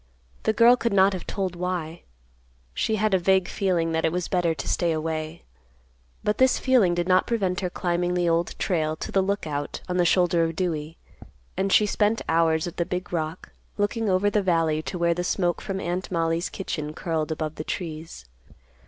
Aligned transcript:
The 0.45 0.51
girl 0.53 0.75
could 0.77 0.93
not 0.93 1.13
have 1.13 1.27
told 1.27 1.55
why. 1.55 2.01
She 2.73 2.95
had 2.95 3.13
a 3.13 3.19
vague 3.19 3.47
feeling 3.47 3.91
that 3.91 4.03
it 4.03 4.11
was 4.11 4.27
better 4.27 4.55
to 4.55 4.67
stay 4.67 4.91
away. 4.91 5.43
But 6.23 6.39
this 6.39 6.57
feeling 6.57 6.95
did 6.95 7.07
not 7.07 7.27
prevent 7.27 7.59
her 7.59 7.69
climbing 7.69 8.15
the 8.15 8.27
Old 8.27 8.57
Trail 8.57 8.95
to 8.95 9.11
the 9.11 9.21
Lookout 9.21 9.81
on 9.87 9.97
the 9.97 10.03
shoulder 10.03 10.43
of 10.43 10.55
Dewey, 10.55 10.97
and 11.55 11.71
she 11.71 11.85
spent 11.85 12.23
hours 12.27 12.65
at 12.65 12.77
the 12.77 12.83
big 12.87 13.13
rock, 13.13 13.49
looking 13.77 14.09
over 14.09 14.31
the 14.31 14.41
valley 14.41 14.81
to 14.81 14.97
where 14.97 15.13
the 15.13 15.23
smoke 15.23 15.61
from 15.61 15.79
Aunt 15.79 16.09
Mollie's 16.11 16.49
kitchen 16.49 16.95
curled 16.95 17.31
above 17.31 17.53
the 17.53 17.63
trees. 17.63 18.25